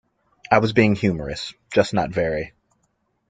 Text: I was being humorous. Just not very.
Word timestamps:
I 0.49 0.57
was 0.57 0.73
being 0.73 0.95
humorous. 0.95 1.53
Just 1.71 1.93
not 1.93 2.09
very. 2.09 2.53